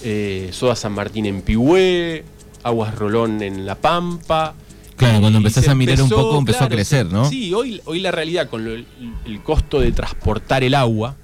eh, 0.03 0.49
Soda 0.53 0.75
San 0.75 0.93
Martín 0.93 1.27
en 1.27 1.43
Pihué, 1.43 2.25
Aguas 2.63 2.95
Rolón 2.95 3.43
en 3.43 3.67
La 3.67 3.75
Pampa. 3.75 4.55
Claro, 4.97 5.21
cuando 5.21 5.39
empezás 5.39 5.65
se 5.65 5.71
a 5.71 5.75
mirar 5.75 6.01
un 6.01 6.09
poco, 6.09 6.39
empezó 6.39 6.65
a 6.65 6.69
crecer, 6.69 7.07
se- 7.09 7.13
¿no? 7.13 7.29
Sí, 7.29 7.53
hoy, 7.53 7.81
hoy 7.85 8.01
la 8.01 8.11
realidad 8.11 8.49
con 8.49 8.65
lo- 8.65 8.73
el, 8.73 8.87
el 9.27 9.43
costo 9.43 9.81
de 9.81 9.93
transportar 9.93 10.65
el 10.65 10.75
agua, 10.75 11.17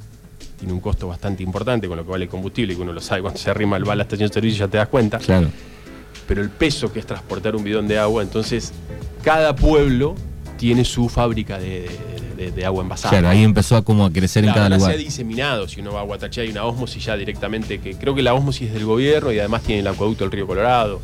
tiene 0.58 0.74
un 0.74 0.80
costo 0.80 1.06
bastante 1.08 1.42
importante 1.42 1.86
con 1.88 1.96
lo 1.96 2.04
que 2.04 2.10
vale 2.10 2.24
el 2.24 2.30
combustible, 2.30 2.74
que 2.74 2.82
uno 2.82 2.92
lo 2.92 3.00
sabe 3.00 3.22
cuando 3.22 3.38
se 3.38 3.50
arrima 3.50 3.76
el 3.76 3.88
va 3.88 3.92
a 3.92 3.96
la 3.96 4.02
estación 4.02 4.28
de 4.28 4.34
servicio 4.34 4.66
ya 4.66 4.68
te 4.70 4.76
das 4.78 4.88
cuenta 4.88 5.18
Claro. 5.18 5.48
pero 6.26 6.42
el 6.42 6.50
peso 6.50 6.92
que 6.92 6.98
es 6.98 7.06
transportar 7.06 7.54
un 7.56 7.62
bidón 7.64 7.86
de 7.88 7.98
agua, 7.98 8.22
entonces 8.22 8.72
cada 9.22 9.54
pueblo 9.56 10.14
tiene 10.58 10.84
su 10.84 11.08
fábrica 11.08 11.58
de, 11.58 11.88
de- 12.36 12.44
de- 12.46 12.50
de 12.52 12.64
agua 12.66 12.82
envasada. 12.82 13.10
Claro, 13.10 13.28
ahí 13.28 13.42
empezó 13.44 13.76
a 13.76 13.82
como 13.82 14.04
a 14.04 14.12
crecer 14.12 14.44
en 14.44 14.52
cada 14.52 14.68
lugar. 14.68 14.90
se 14.92 14.96
ha 14.96 14.98
diseminado, 14.98 15.66
si 15.68 15.80
uno 15.80 15.92
va 15.92 16.00
a 16.00 16.04
Guatachí 16.04 16.40
hay 16.40 16.48
una 16.50 16.64
osmosis 16.64 17.04
ya 17.04 17.16
directamente, 17.16 17.78
que 17.80 17.94
creo 17.96 18.14
que 18.14 18.22
la 18.22 18.34
osmosis 18.34 18.68
es 18.68 18.74
del 18.74 18.84
gobierno 18.84 19.32
y 19.32 19.38
además 19.38 19.62
tiene 19.62 19.80
el 19.80 19.86
acueducto 19.88 20.24
del 20.24 20.32
río 20.32 20.46
Colorado. 20.46 21.00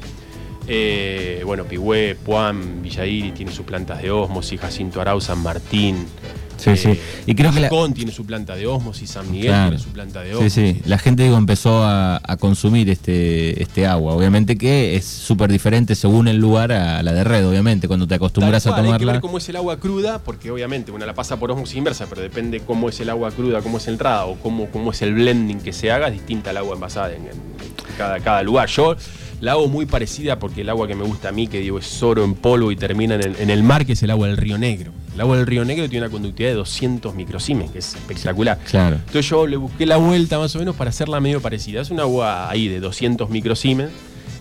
Eh, 0.67 1.43
bueno, 1.45 1.65
Pigüé, 1.65 2.15
Puan, 2.17 2.83
Villairi 2.83 3.33
tiene 3.33 3.53
sus 3.53 3.67
plantas 3.67 4.01
de 4.03 4.11
osmosis, 4.11 4.61
Jacinto 4.61 5.01
Arau, 5.01 5.21
San 5.21 5.41
Martín. 5.43 6.07
Sí, 6.57 6.77
sí. 6.77 6.99
Y 7.27 7.35
creo 7.35 7.53
que 7.53 7.61
la- 7.61 7.69
tiene 7.95 8.13
su 8.13 8.25
planta 8.25 8.55
de 8.55 8.67
osmosis, 8.67 9.11
San 9.11 9.31
Miguel 9.31 9.49
Claro. 9.49 9.71
tiene 9.71 9.83
su 9.85 9.91
planta 9.91 10.21
de 10.21 10.31
Sí, 10.31 10.35
osmosis. 10.37 10.53
sí. 10.55 10.83
La 10.87 10.99
gente 10.99 11.25
digo, 11.25 11.37
empezó 11.37 11.83
a, 11.85 12.21
a 12.23 12.37
consumir 12.37 12.89
este, 12.91 13.63
este 13.63 13.87
agua. 13.87 14.15
Obviamente 14.15 14.57
que 14.57 14.97
es 14.97 15.05
súper 15.05 15.51
diferente 15.51 15.95
según 15.95 16.29
el 16.29 16.37
lugar 16.39 16.73
a 16.73 17.03
la 17.03 17.13
de 17.13 17.25
red, 17.25 17.47
obviamente. 17.47 17.89
Cuando 17.89 18.07
te 18.07 18.15
acostumbras 18.15 18.67
a 18.67 18.71
cual, 18.71 18.81
Hay 18.81 18.85
que 18.85 18.89
tomarla. 18.93 19.13
ver 19.13 19.21
cómo 19.21 19.39
es 19.39 19.49
el 19.49 19.57
agua 19.57 19.79
cruda, 19.79 20.19
porque 20.21 20.51
obviamente 20.51 20.93
una 20.93 21.07
la 21.07 21.15
pasa 21.15 21.39
por 21.39 21.51
osmosis 21.51 21.77
inversa, 21.77 22.07
pero 22.09 22.23
depende 22.23 22.61
cómo 22.61 22.89
es 22.89 22.99
el 23.01 23.11
agua 23.11 23.31
cruda, 23.31 23.61
cómo 23.61 23.79
es 23.79 23.87
la 23.87 23.93
entrada 23.93 24.25
o 24.27 24.37
cómo, 24.37 24.67
cómo 24.71 24.93
es 24.93 25.03
el 25.03 25.15
blending 25.15 25.61
que 25.61 25.73
se 25.73 25.91
haga, 25.91 26.07
es 26.09 26.15
distinta 26.15 26.51
al 26.51 26.57
agua 26.59 26.75
envasada 26.75 27.13
en, 27.15 27.23
en 27.27 27.33
cada, 27.99 28.21
cada 28.21 28.43
lugar. 28.43 28.69
Yo 28.69 28.97
la 29.45 29.53
hago 29.53 29.69
muy 29.69 29.87
parecida 29.87 30.39
porque 30.39 30.63
el 30.63 30.71
agua 30.71 30.89
que 30.89 30.95
me 30.95 31.05
gusta 31.05 31.29
a 31.29 31.33
mí, 31.33 31.47
que 31.47 31.61
digo 31.61 31.79
es 31.79 32.03
oro 32.03 32.25
en 32.25 32.35
polvo 32.35 32.73
y 32.73 32.77
termina 32.77 33.15
en 33.15 33.23
el, 33.23 33.37
en 33.37 33.51
el 33.51 33.63
mar, 33.63 33.85
que 33.85 33.93
es 33.93 34.03
el 34.03 34.11
agua 34.11 34.27
del 34.29 34.39
Río 34.39 34.57
Negro. 34.59 34.91
El 35.15 35.21
agua 35.21 35.37
del 35.37 35.47
Río 35.47 35.65
Negro 35.65 35.89
tiene 35.89 36.07
una 36.07 36.11
conductividad 36.11 36.53
de 36.53 36.57
200 36.57 37.15
microsiemens, 37.15 37.71
que 37.71 37.79
es 37.79 37.95
espectacular. 37.95 38.59
Claro. 38.69 38.97
Entonces 38.97 39.29
yo 39.29 39.47
le 39.47 39.57
busqué 39.57 39.87
la 39.87 39.99
vuelta 39.99 40.39
más 40.39 40.57
o 40.57 40.59
menos 40.59 40.75
para 40.75 40.91
hacerla 40.91 41.21
medio 41.21 41.41
parecida. 41.41 41.83
Es 41.83 41.91
un 41.91 42.01
agua 42.01 42.51
ahí 42.51 42.69
de 42.69 42.81
200 42.81 43.29
microsiemens, 43.31 43.93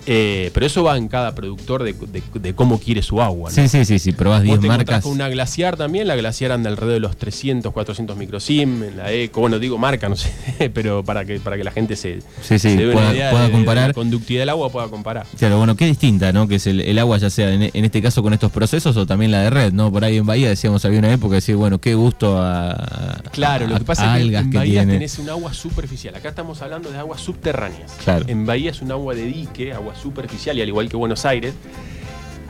eh, 0.05 0.51
pero 0.53 0.65
eso 0.65 0.83
va 0.83 0.97
en 0.97 1.07
cada 1.07 1.33
productor 1.35 1.83
de, 1.83 1.93
de- 1.93 2.23
de 2.33 2.53
cómo 2.55 2.79
quiere 2.79 3.01
su 3.01 3.21
agua. 3.21 3.49
¿no? 3.49 3.55
Sí, 3.55 3.67
sí, 3.67 3.85
sí. 3.85 3.99
Si 3.99 4.11
probás 4.11 4.39
Vos 4.39 4.45
10 4.45 4.59
te 4.59 4.65
encontrás 4.67 4.87
marcas. 4.87 5.03
con 5.03 5.11
una 5.13 5.29
glaciar 5.29 5.77
también, 5.77 6.07
la 6.07 6.15
glaciar 6.15 6.51
anda 6.51 6.69
alrededor 6.69 6.93
de 6.95 6.99
los 6.99 7.17
300, 7.17 7.71
400 7.73 8.17
microsim, 8.17 8.83
en 8.83 8.97
la 8.97 9.11
eco, 9.11 9.41
bueno, 9.41 9.59
digo 9.59 9.77
marca, 9.77 10.09
no 10.09 10.15
sé, 10.15 10.31
pero 10.73 11.03
para 11.03 11.25
que, 11.25 11.39
para 11.39 11.57
que 11.57 11.63
la 11.63 11.71
gente 11.71 11.95
se, 11.95 12.19
Sí, 12.41 12.59
sí, 12.59 12.59
se 12.59 12.75
dé 12.77 12.85
una 12.85 12.93
pueda- 12.95 13.13
idea 13.13 13.31
pueda 13.31 13.43
de- 13.43 13.49
de 13.49 13.53
comparar. 13.55 13.87
la 13.89 13.93
conductividad 13.93 14.41
del 14.41 14.49
agua 14.49 14.69
pueda 14.71 14.87
comparar. 14.89 15.25
Claro, 15.37 15.57
bueno, 15.57 15.75
qué 15.75 15.85
distinta, 15.85 16.31
¿no? 16.33 16.47
Que 16.47 16.55
es 16.55 16.67
el, 16.67 16.81
el 16.81 16.99
agua, 16.99 17.17
ya 17.17 17.29
sea 17.29 17.53
en, 17.53 17.63
en 17.73 17.85
este 17.85 18.01
caso 18.01 18.21
con 18.23 18.33
estos 18.33 18.51
procesos 18.51 18.95
o 18.97 19.05
también 19.05 19.31
la 19.31 19.41
de 19.43 19.49
red, 19.49 19.73
¿no? 19.73 19.91
Por 19.91 20.03
ahí 20.03 20.17
en 20.17 20.25
Bahía 20.25 20.49
decíamos, 20.49 20.83
había 20.85 20.99
una 20.99 21.11
época, 21.13 21.35
decir, 21.35 21.55
bueno, 21.55 21.79
qué 21.79 21.95
gusto 21.95 22.37
a. 22.41 23.21
Claro, 23.31 23.67
lo 23.67 23.77
que 23.77 23.85
pasa 23.85 24.17
es 24.19 24.29
que 24.29 24.35
en 24.37 24.51
Bahía 24.51 24.85
tenés 24.85 25.17
un 25.19 25.29
agua 25.29 25.53
superficial. 25.53 26.15
Acá 26.15 26.29
estamos 26.29 26.61
hablando 26.61 26.91
de 26.91 26.97
aguas 26.97 27.21
subterráneas. 27.21 27.91
Claro. 28.03 28.25
En 28.27 28.45
Bahía 28.45 28.71
es 28.71 28.81
un 28.81 28.91
agua 28.91 29.15
de 29.15 29.25
dique, 29.25 29.71
agua 29.73 29.92
superficial, 29.95 30.57
y 30.57 30.61
al 30.61 30.67
igual 30.67 30.89
que 30.89 30.97
Buenos 30.97 31.25
Aires, 31.25 31.53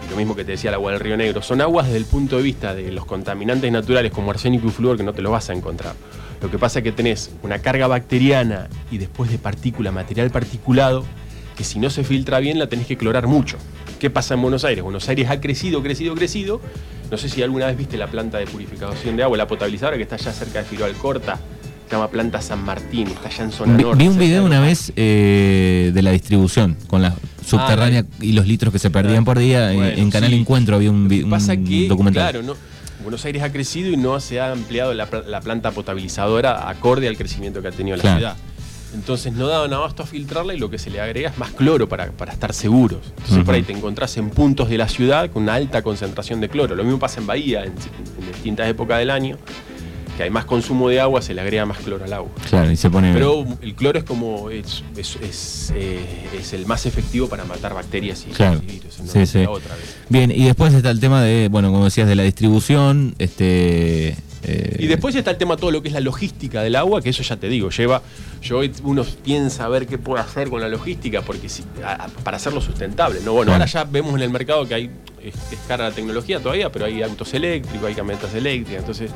y 0.06 0.10
lo 0.10 0.18
mismo 0.18 0.36
que 0.36 0.44
te 0.44 0.52
decía 0.52 0.70
el 0.70 0.76
agua 0.76 0.92
del 0.92 1.00
Río 1.00 1.18
Negro, 1.18 1.42
son 1.42 1.62
aguas 1.62 1.88
desde 1.88 2.00
el 2.00 2.06
punto 2.06 2.38
de 2.38 2.44
vista 2.44 2.74
de 2.76 2.92
los 2.92 3.06
contaminantes 3.06 3.72
naturales 3.72 4.12
como 4.12 4.32
arsénico 4.32 4.68
y 4.68 4.72
flúor 4.72 4.98
que 4.98 5.04
no 5.04 5.14
te 5.14 5.22
los 5.22 5.32
vas 5.32 5.50
a 5.50 5.54
encontrar. 5.54 5.96
Lo 6.42 6.52
que 6.52 6.58
pasa 6.58 6.80
es 6.80 6.84
que 6.84 6.92
tenés 6.92 7.32
una 7.42 7.60
carga 7.60 7.88
bacteriana 7.88 8.68
y 8.92 8.98
después 8.98 9.32
de 9.32 9.38
partícula, 9.38 9.92
material 9.92 10.30
particulado, 10.30 11.06
que 11.56 11.64
si 11.64 11.80
no 11.80 11.90
se 11.90 12.04
filtra 12.04 12.40
bien 12.40 12.60
la 12.60 12.68
tenés 12.68 12.86
que 12.86 12.98
clorar 12.98 13.28
mucho. 13.28 13.58
¿Qué 14.00 14.10
pasa 14.10 14.34
en 14.34 14.42
Buenos 14.42 14.66
Aires? 14.66 14.84
Buenos 14.84 15.08
Aires 15.08 15.30
ha 15.30 15.40
crecido, 15.40 15.82
crecido, 15.82 16.16
crecido. 16.16 16.60
No 17.10 17.18
sé 17.18 17.30
si 17.30 17.42
alguna 17.42 17.68
vez 17.68 17.78
viste 17.78 17.96
la 17.96 18.08
planta 18.08 18.40
de 18.40 18.48
purificación 18.48 19.16
de 19.16 19.24
agua, 19.24 19.38
la 19.38 19.48
potabilizadora 19.48 19.96
que 19.96 20.04
está 20.04 20.16
allá 20.16 20.34
cerca 20.34 20.60
de 20.60 20.66
Filo 20.66 20.84
Alcorta. 20.84 21.40
Se 21.88 21.96
llama 21.96 22.08
Planta 22.10 22.42
San 22.42 22.64
Martín, 22.64 23.08
está 23.08 23.28
allá 23.30 23.44
en 23.44 23.52
zona 23.52 23.78
Vi, 23.78 23.84
norte. 23.84 24.04
vi 24.04 24.08
un 24.10 24.18
video 24.18 24.40
de 24.42 24.46
una 24.48 24.60
vez 24.60 24.92
eh, 24.96 25.92
de 25.94 26.02
la 26.02 26.12
distribución 26.12 26.76
con 26.88 27.02
la 27.04 27.14
subterránea 27.46 28.06
y 28.20 28.32
los 28.32 28.48
litros 28.48 28.72
que 28.74 28.80
se 28.80 28.90
perdían 28.90 29.26
por 29.26 29.38
día. 29.38 29.72
En- 29.72 29.78
Bueno, 29.78 29.98
en 30.02 30.10
Canal 30.10 30.32
sí. 30.32 30.38
Encuentro 30.38 30.76
había 30.78 30.90
un, 30.90 31.08
que 31.08 31.26
pasa 31.26 31.54
un 31.54 31.66
que, 31.66 31.88
documental. 31.88 32.32
claro, 32.32 32.44
no, 32.46 32.56
Buenos 33.04 33.24
Aires 33.26 33.44
ha 33.44 33.52
crecido 33.52 33.90
y 33.92 33.98
no 33.98 34.20
se 34.20 34.40
ha 34.40 34.52
ampliado 34.54 34.94
la, 34.94 35.06
pla- 35.08 35.24
la 35.28 35.42
planta 35.42 35.72
potabilizadora 35.72 36.68
acorde 36.70 37.08
al 37.08 37.18
crecimiento 37.18 37.62
que 37.62 37.68
ha 37.68 37.72
tenido 37.72 37.98
la 37.98 38.16
ciudad. 38.16 38.38
Entonces 38.96 39.34
no 39.34 39.48
daban 39.48 39.74
abasto 39.74 40.04
a 40.04 40.06
filtrarla 40.06 40.54
y 40.54 40.60
lo 40.60 40.70
que 40.70 40.78
se 40.80 40.90
le 40.90 41.02
agrega 41.02 41.30
es 41.30 41.38
más 41.38 41.52
cloro 41.52 41.90
para, 41.90 42.12
para 42.12 42.32
estar 42.32 42.54
seguros. 42.54 43.00
Entonces 43.20 43.44
por 43.44 43.54
ahí 43.56 43.64
te 43.64 43.74
encontrás 43.74 44.16
en 44.18 44.30
puntos 44.30 44.70
de 44.70 44.78
la 44.78 44.88
ciudad 44.88 45.30
con 45.32 45.44
una 45.44 45.56
alta 45.56 45.82
concentración 45.82 46.40
de 46.42 46.48
cloro. 46.50 46.76
Lo 46.76 46.84
mismo 46.84 46.98
pasa 47.00 47.20
en 47.20 47.28
Bahía, 47.28 47.64
en, 47.66 47.74
en 47.74 48.32
distintas 48.32 48.68
épocas 48.68 49.00
del 49.00 49.10
año. 49.12 49.38
Que 50.18 50.24
hay 50.24 50.30
más 50.30 50.46
consumo 50.46 50.90
de 50.90 51.00
agua, 51.00 51.22
se 51.22 51.34
le 51.34 51.42
agrega 51.42 51.66
más 51.66 51.80
cloro 51.80 52.06
al 52.06 52.14
agua. 52.14 52.30
Claro, 52.50 52.70
y 52.72 52.76
se 52.78 52.90
pone. 52.90 53.14
Pero 53.14 53.46
el 53.62 53.74
cloro 53.76 53.98
es 54.00 54.06
como 54.06 54.50
es, 54.50 54.84
es- 54.96 55.16
es, 55.22 55.74
eh, 55.76 56.00
es 56.40 56.54
el 56.54 56.66
más 56.66 56.86
efectivo 56.86 57.28
para 57.28 57.46
matar 57.46 57.74
bacterias 57.74 58.26
y, 58.30 58.32
Claro. 58.34 58.62
y 58.64 58.66
virus. 58.74 59.00
no 59.00 59.12
Sí, 59.12 59.26
sí. 59.26 59.40
otra 59.48 59.76
vez. 59.76 59.96
Bien, 60.10 60.32
y 60.32 60.46
después 60.46 60.74
está 60.74 60.92
el 60.92 61.00
tema 61.00 61.22
de, 61.24 61.48
bueno, 61.50 61.72
como 61.72 61.86
decías, 61.86 62.08
de 62.08 62.16
la 62.16 62.24
distribución, 62.24 63.16
este. 63.20 64.10
eh, 64.46 64.76
Y 64.80 64.88
después 64.88 65.16
está 65.16 65.32
el 65.32 65.38
tema 65.38 65.56
todo 65.58 65.72
lo 65.72 65.82
que 65.82 65.88
es 65.88 65.94
la 65.94 66.00
logística 66.02 66.62
del 66.62 66.76
agua, 66.76 67.02
que 67.02 67.10
eso 67.10 67.24
ya 67.24 67.38
te 67.38 67.48
digo, 67.48 67.70
lleva, 67.70 68.02
yo 68.42 68.60
uno 68.84 69.06
piensa 69.24 69.66
a 69.66 69.70
ver 69.70 69.88
qué 69.88 69.98
puede 69.98 70.22
hacer 70.22 70.50
con 70.50 70.60
la 70.62 70.68
logística 70.68 71.22
porque 71.22 71.48
si- 71.50 71.64
a- 71.84 72.08
para 72.24 72.38
hacerlo 72.38 72.60
sustentable. 72.62 73.20
No, 73.24 73.32
bueno, 73.34 73.52
Claro. 73.52 73.64
ahora 73.64 73.66
ya 73.72 73.84
vemos 73.86 74.14
en 74.16 74.22
el 74.22 74.30
mercado 74.30 74.68
que 74.68 74.74
hay 74.76 74.92
es, 75.24 75.34
es 75.54 75.60
cara 75.70 75.88
la 75.88 75.96
tecnología 75.96 76.40
todavía, 76.42 76.70
pero 76.70 76.84
hay 76.86 77.02
autos 77.02 77.34
eléctricos, 77.34 77.88
hay 77.88 77.96
camionetas 77.96 78.36
eléctricas, 78.36 78.82
entonces 78.82 79.12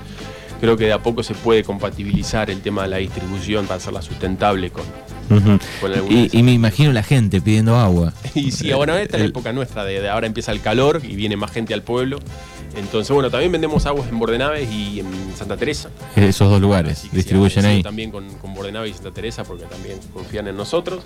creo 0.59 0.77
que 0.77 0.85
de 0.85 0.93
a 0.93 1.01
poco 1.03 1.23
se 1.23 1.33
puede 1.33 1.63
compatibilizar 1.63 2.49
el 2.49 2.61
tema 2.61 2.83
de 2.83 2.87
la 2.89 2.97
distribución 2.97 3.65
para 3.65 3.77
hacerla 3.77 4.01
sustentable 4.01 4.69
con, 4.71 4.83
con 5.29 5.93
algunas- 5.93 6.33
y, 6.33 6.37
y 6.39 6.43
me 6.43 6.53
imagino 6.53 6.91
la 6.91 7.03
gente 7.03 7.41
pidiendo 7.41 7.75
agua. 7.77 8.13
Y 8.35 8.51
sí, 8.51 8.71
bueno, 8.73 8.95
esta 8.95 9.17
es 9.17 9.23
la 9.23 9.29
época 9.29 9.53
nuestra, 9.53 9.83
de, 9.85 10.01
de 10.01 10.09
ahora 10.09 10.27
empieza 10.27 10.51
el 10.51 10.61
calor 10.61 11.01
y 11.07 11.15
viene 11.15 11.35
más 11.37 11.51
gente 11.51 11.73
al 11.73 11.81
pueblo. 11.83 12.19
Entonces, 12.75 13.11
bueno, 13.11 13.31
también 13.31 13.51
vendemos 13.51 13.85
aguas 13.87 14.07
en 14.09 14.19
Bordenaves 14.19 14.69
y 14.71 14.99
en 14.99 15.07
Santa 15.35 15.57
Teresa. 15.57 15.89
Esos 16.15 16.49
dos 16.49 16.61
lugares 16.61 17.07
distribuyen 17.11 17.63
sí, 17.63 17.67
ahí. 17.69 17.81
También 17.83 18.11
con, 18.11 18.29
con 18.35 18.53
Bordenave 18.53 18.89
y 18.89 18.93
Santa 18.93 19.11
Teresa 19.11 19.43
porque 19.43 19.63
también 19.65 19.97
confían 20.13 20.47
en 20.47 20.57
nosotros. 20.57 21.03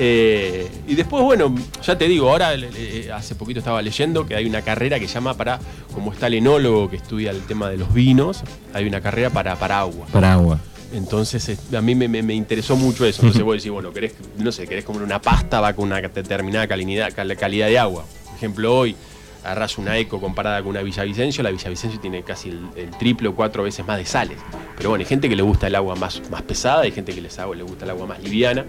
Eh, 0.00 0.68
y 0.86 0.94
después, 0.94 1.24
bueno, 1.24 1.52
ya 1.82 1.98
te 1.98 2.06
digo, 2.06 2.30
ahora 2.30 2.54
eh, 2.54 3.10
hace 3.12 3.34
poquito 3.34 3.58
estaba 3.58 3.82
leyendo 3.82 4.24
que 4.26 4.36
hay 4.36 4.46
una 4.46 4.62
carrera 4.62 5.00
que 5.00 5.08
llama 5.08 5.34
para, 5.34 5.58
como 5.92 6.12
está 6.12 6.28
el 6.28 6.34
enólogo 6.34 6.88
que 6.88 6.96
estudia 6.96 7.32
el 7.32 7.42
tema 7.42 7.68
de 7.68 7.78
los 7.78 7.92
vinos, 7.92 8.42
hay 8.74 8.86
una 8.86 9.00
carrera 9.00 9.30
para, 9.30 9.56
para 9.56 9.80
agua. 9.80 10.06
Para 10.12 10.34
agua. 10.34 10.60
Entonces 10.92 11.48
es- 11.48 11.74
a 11.74 11.80
mí 11.82 11.94
me, 11.96 12.06
me- 12.08 12.22
me 12.22 12.34
interesó 12.34 12.76
mucho 12.76 13.04
eso. 13.04 13.22
Entonces 13.22 13.42
vos 13.44 13.56
decís, 13.56 13.70
bueno, 13.72 13.92
querés, 13.92 14.14
no 14.38 14.52
sé, 14.52 14.66
querés 14.68 14.84
comer 14.84 15.02
una 15.02 15.20
pasta, 15.20 15.60
va 15.60 15.72
con 15.72 15.86
una 15.86 16.00
determinada 16.00 16.66
calidad, 16.68 17.12
cal- 17.12 17.36
calidad 17.36 17.66
de 17.66 17.78
agua. 17.78 18.04
Por 18.24 18.34
ejemplo, 18.36 18.74
hoy 18.78 18.94
agarrás 19.42 19.78
una 19.78 19.98
eco 19.98 20.20
comparada 20.20 20.60
con 20.60 20.70
una 20.70 20.82
Villavicencio, 20.82 21.42
la 21.42 21.50
Villavicencio 21.50 21.98
tiene 22.00 22.22
casi 22.22 22.50
el, 22.50 22.60
el 22.76 22.90
triple 22.90 23.28
o 23.28 23.34
cuatro 23.34 23.64
veces 23.64 23.84
más 23.86 23.98
de 23.98 24.06
sales. 24.06 24.38
Pero 24.76 24.90
bueno, 24.90 25.02
hay 25.02 25.08
gente 25.08 25.28
que 25.28 25.34
le 25.36 25.42
gusta 25.42 25.66
el 25.66 25.74
agua 25.74 25.96
más, 25.96 26.22
más 26.30 26.42
pesada, 26.42 26.82
hay 26.82 26.92
gente 26.92 27.12
que 27.14 27.20
les 27.20 27.36
le 27.36 27.62
gusta 27.64 27.84
el 27.84 27.90
agua 27.90 28.06
más 28.06 28.22
liviana. 28.22 28.64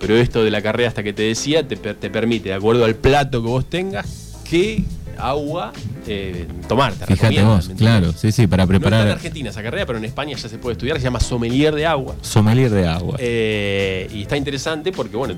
Pero 0.00 0.16
esto 0.16 0.42
de 0.42 0.50
la 0.50 0.62
carrera 0.62 0.88
hasta 0.88 1.02
que 1.02 1.12
te 1.12 1.22
decía, 1.22 1.66
te, 1.66 1.76
te 1.76 2.10
permite, 2.10 2.48
de 2.48 2.54
acuerdo 2.54 2.84
al 2.84 2.96
plato 2.96 3.42
que 3.42 3.48
vos 3.48 3.68
tengas, 3.68 4.40
qué 4.48 4.82
agua 5.20 5.72
eh, 6.06 6.46
tomar. 6.66 6.94
Te 6.94 7.06
Fíjate 7.06 7.42
vos, 7.42 7.70
claro, 7.76 8.12
sí, 8.12 8.32
sí, 8.32 8.46
para 8.46 8.64
No 8.64 8.72
está 8.72 8.76
en 8.76 8.80
preparar 8.82 9.08
Argentina 9.08 9.50
esa 9.50 9.62
carrera, 9.62 9.86
pero 9.86 9.98
en 9.98 10.04
España 10.04 10.36
ya 10.36 10.48
se 10.48 10.58
puede 10.58 10.72
estudiar, 10.72 10.98
se 10.98 11.04
llama 11.04 11.20
sommelier 11.20 11.74
de 11.74 11.86
agua. 11.86 12.14
sommelier 12.22 12.70
de 12.70 12.86
agua. 12.86 13.16
Eh, 13.18 14.08
y 14.12 14.22
está 14.22 14.36
interesante 14.36 14.92
porque, 14.92 15.16
bueno, 15.16 15.34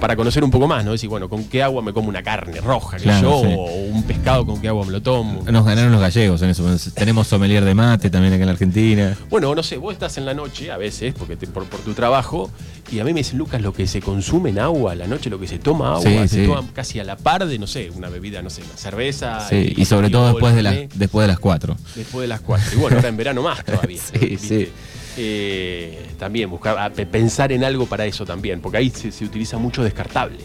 para 0.00 0.16
conocer 0.16 0.44
un 0.44 0.50
poco 0.50 0.66
más, 0.66 0.84
¿no? 0.84 0.92
Decir, 0.92 1.08
bueno, 1.08 1.28
¿con 1.28 1.44
qué 1.44 1.62
agua 1.62 1.80
me 1.82 1.92
como 1.92 2.08
una 2.08 2.22
carne 2.22 2.60
roja, 2.60 2.96
que 2.98 3.04
Claro, 3.04 3.42
yo? 3.42 3.48
sí. 3.48 3.54
O 3.56 3.64
un 3.94 4.02
pescado, 4.02 4.44
¿con 4.44 4.60
qué 4.60 4.68
agua 4.68 4.84
me 4.84 4.92
lo 4.92 5.00
tomo? 5.02 5.42
Nos 5.50 5.64
ganaron 5.64 5.92
los 5.92 6.00
gallegos 6.00 6.42
en 6.42 6.50
eso. 6.50 6.64
Tenemos 6.94 7.26
sommelier 7.26 7.64
de 7.64 7.74
mate 7.74 8.10
también 8.10 8.34
acá 8.34 8.42
en 8.42 8.46
la 8.46 8.52
Argentina. 8.52 9.16
Bueno, 9.30 9.54
no 9.54 9.62
sé, 9.62 9.76
vos 9.76 9.92
estás 9.92 10.18
en 10.18 10.26
la 10.26 10.34
noche 10.34 10.70
a 10.70 10.76
veces, 10.76 11.14
porque 11.18 11.36
te- 11.36 11.46
por, 11.46 11.64
por 11.64 11.80
tu 11.80 11.94
trabajo, 11.94 12.50
y 12.92 12.98
a 13.00 13.04
mí 13.04 13.12
me 13.12 13.20
dicen, 13.20 13.38
Lucas, 13.38 13.60
lo 13.62 13.72
que 13.72 13.86
se 13.86 14.00
consume 14.02 14.50
en 14.50 14.58
agua 14.58 14.92
a 14.92 14.94
la 14.94 15.06
noche, 15.06 15.30
lo 15.30 15.38
que 15.40 15.46
se 15.48 15.58
toma 15.58 15.94
agua, 15.94 16.02
Sí, 16.02 16.18
se 16.28 16.40
sí. 16.42 16.46
toma 16.46 16.64
casi 16.74 17.00
a 17.00 17.04
la 17.04 17.16
par 17.16 17.46
de, 17.46 17.58
no 17.58 17.66
sé, 17.66 17.90
una 17.90 18.08
bebida, 18.08 18.42
no 18.42 18.50
sé, 18.50 18.62
una 18.62 18.76
cerveza. 18.76 19.48
Sí, 19.48 19.72
y 19.76 19.84
sobre 19.86 20.10
todo 20.10 20.28
después 20.32 20.54
de, 20.54 20.62
las, 20.62 20.74
Fernet. 20.74 20.94
después 20.94 21.24
de 21.24 21.28
las 21.28 21.38
4. 21.38 21.76
Después 21.94 22.22
de 22.22 22.28
las 22.28 22.40
cuatro. 22.40 22.66
Y 22.72 22.76
bueno, 22.76 22.96
ahora 22.96 23.08
en 23.08 23.16
verano 23.16 23.42
más 23.42 23.64
todavía. 23.64 24.00
Sí, 24.00 24.18
¿viste? 24.26 24.66
sí. 24.66 24.72
Eh, 25.16 26.06
también 26.18 26.50
buscar, 26.50 26.78
a- 26.78 26.90
pe- 26.90 27.06
pensar 27.06 27.52
en 27.52 27.64
algo 27.64 27.86
para 27.86 28.04
eso 28.06 28.24
también, 28.24 28.60
porque 28.60 28.78
ahí 28.78 28.90
se, 28.90 29.12
se 29.12 29.24
utiliza 29.24 29.58
mucho 29.58 29.82
descartable. 29.82 30.38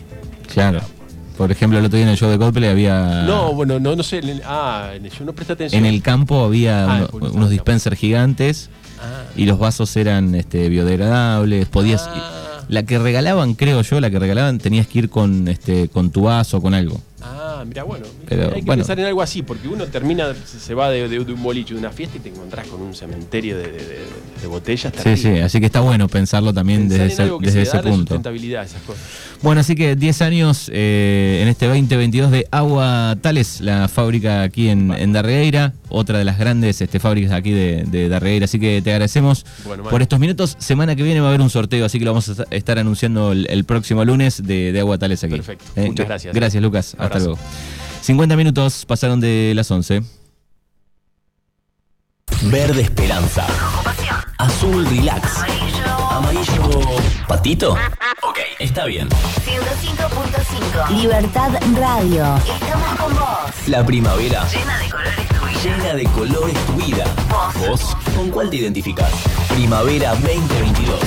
Claro. 0.53 0.79
Por 1.37 1.51
ejemplo, 1.51 1.79
el 1.79 1.85
otro 1.85 1.95
día 1.97 2.05
en 2.05 2.11
el 2.11 2.17
show 2.17 2.29
de 2.29 2.37
Coldplay 2.37 2.69
había. 2.69 3.23
No, 3.25 3.53
bueno, 3.53 3.79
no, 3.79 3.95
no 3.95 4.03
sé. 4.03 4.17
en 4.19 4.29
el- 4.29 4.41
Ah, 4.45 4.91
en 4.93 5.05
el- 5.05 5.11
yo 5.11 5.23
no 5.25 5.33
presté 5.33 5.53
atención. 5.53 5.85
En 5.85 5.91
el 5.93 6.01
campo 6.01 6.43
había 6.43 6.83
Ah, 7.03 7.07
uno- 7.13 7.31
unos 7.31 7.49
dispensers 7.49 7.97
gigantes 7.97 8.69
Ah. 9.01 9.23
y 9.37 9.45
los 9.45 9.57
vasos 9.57 9.95
eran 9.95 10.35
este, 10.35 10.67
biodegradables. 10.69 11.67
Podías. 11.67 12.07
Ah. 12.09 12.35
La 12.67 12.83
que 12.83 12.99
regalaban, 12.99 13.53
creo 13.55 13.81
yo, 13.81 13.99
la 13.99 14.09
que 14.11 14.19
regalaban, 14.19 14.59
tenías 14.59 14.85
que 14.85 14.99
ir 14.99 15.09
con, 15.09 15.47
este, 15.47 15.87
con 15.87 16.11
tu 16.11 16.23
vaso, 16.23 16.61
con 16.61 16.73
algo. 16.75 17.01
Ah, 17.59 17.65
mira, 17.65 17.83
bueno. 17.83 18.05
Pero, 18.27 18.43
hay 18.43 18.49
que 18.55 18.61
bueno. 18.61 18.79
pensar 18.81 18.97
en 18.99 19.05
algo 19.05 19.21
así, 19.21 19.41
porque 19.43 19.67
uno 19.67 19.85
termina, 19.87 20.33
se 20.45 20.73
va 20.73 20.89
de, 20.89 21.09
de- 21.09 21.25
de 21.25 21.33
un 21.33 21.43
boliche, 21.43 21.73
de 21.73 21.79
una 21.79 21.91
fiesta 21.91 22.15
y 22.17 22.21
te 22.21 22.29
encontrás 22.29 22.67
con 22.67 22.81
un 22.81 22.95
cementerio 22.95 23.57
de, 23.57 23.63
de- 23.71 24.47
botellas. 24.47 24.93
Sí, 25.03 25.17
sí, 25.17 25.37
así 25.39 25.59
que 25.59 25.65
está 25.65 25.81
bueno 25.81 26.07
pensarlo 26.07 26.53
también 26.53 26.87
Pensar 26.87 27.07
desde 27.41 27.61
ese, 27.61 27.61
desde 27.61 27.79
punto. 27.83 27.97
sustentabilidad 27.97 28.61
a 28.61 28.65
esas 28.65 28.81
cosas. 28.83 29.03
Bueno, 29.43 29.61
así 29.61 29.75
que 29.75 29.95
10 29.97 30.21
años 30.21 30.69
eh, 30.73 31.39
en 31.43 31.49
este 31.49 31.67
2022 31.67 32.31
de 32.31 32.47
Agua 32.49 33.17
Tales, 33.21 33.59
la 33.61 33.87
fábrica 33.89 34.41
aquí 34.43 34.69
en, 34.69 34.91
en 34.93 35.11
Darreira, 35.11 35.73
otra 35.89 36.17
de 36.17 36.23
las 36.25 36.39
grandes 36.39 36.81
este, 36.81 36.99
fábricas 36.99 37.33
aquí 37.33 37.51
de, 37.51 38.07
Darreira. 38.09 38.45
Así 38.45 38.59
que 38.59 38.81
te 38.81 38.91
agradecemos 38.91 39.45
Bueno, 39.65 39.83
por 39.83 40.01
estos 40.01 40.19
minutos. 40.19 40.55
Semana 40.59 40.95
que 40.95 41.03
viene 41.03 41.19
va 41.19 41.27
a 41.27 41.29
haber 41.29 41.41
un 41.41 41.49
sorteo, 41.49 41.85
así 41.85 41.99
que 41.99 42.05
lo 42.05 42.11
vamos 42.11 42.29
a 42.39 42.45
estar 42.55 42.79
anunciando 42.79 43.33
el, 43.33 43.45
el 43.49 43.65
próximo 43.65 44.03
lunes 44.05 44.41
de, 44.43 44.77
Agua 44.79 44.97
Tales 44.97 45.23
aquí. 45.23 45.35
Perfecto. 45.35 45.65
Eh, 45.75 45.87
Muchas 45.87 46.07
gracias. 46.07 46.33
Gracias, 46.33 46.63
Lucas. 46.63 46.95
Hasta 46.97 47.19
luego. 47.19 47.37
50 48.01 48.35
minutos 48.35 48.85
pasaron 48.85 49.19
de 49.19 49.53
las 49.55 49.69
11. 49.69 50.01
Verde 52.43 52.81
Esperanza. 52.81 53.45
Azul 54.37 54.85
Relax. 54.85 55.39
Amarillo. 56.11 56.69
¿Patito? 57.27 57.71
Ok, 58.23 58.39
está 58.59 58.85
bien. 58.85 59.09
105.5 59.09 60.89
Libertad 61.01 61.51
Radio. 61.77 62.35
Estamos 62.37 62.97
con 62.97 63.13
vos. 63.15 63.67
La 63.67 63.85
primavera 63.85 64.45
Llena 64.47 64.77
de 64.79 64.89
colores 64.89 65.27
tu 65.35 65.45
vida. 65.45 65.61
llena 65.63 65.93
de 65.93 66.03
colores 66.05 66.65
tu 66.65 66.73
vida. 66.73 67.05
Vos. 67.29 67.67
¿Vos 67.67 67.95
con 68.15 68.29
cuál 68.31 68.49
te 68.49 68.57
identificás? 68.57 69.11
Primavera 69.49 70.11
2022. 70.11 70.99